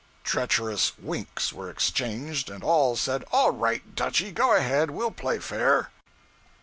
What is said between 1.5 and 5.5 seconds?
were exchanged, and all said 'All right, Dutchy go ahead, we'll play